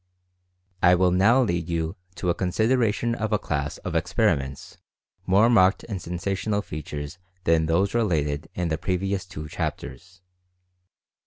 I 0.81 0.95
will 0.95 1.11
now 1.11 1.43
lead 1.43 1.69
you 1.69 1.95
to 2.15 2.31
a 2.31 2.33
consideration 2.33 3.13
of 3.13 3.31
a 3.31 3.37
class 3.37 3.77
of 3.77 3.93
experiments 3.93 4.79
more 5.27 5.47
marked 5.47 5.83
in 5.83 5.99
sensational 5.99 6.63
features 6.63 7.19
than 7.43 7.67
those 7.67 7.93
related 7.93 8.49
in 8.55 8.69
the 8.69 8.79
previous 8.79 9.27
two 9.27 9.47
chapters. 9.47 10.23